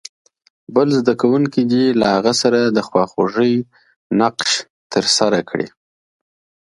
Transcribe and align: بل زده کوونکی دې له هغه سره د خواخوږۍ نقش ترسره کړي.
بل 0.75 0.87
زده 0.99 1.13
کوونکی 1.21 1.61
دې 1.71 1.85
له 1.99 2.07
هغه 2.15 2.33
سره 2.41 2.59
د 2.75 2.79
خواخوږۍ 2.87 3.53
نقش 4.19 4.51
ترسره 4.93 5.39
کړي. 5.49 5.67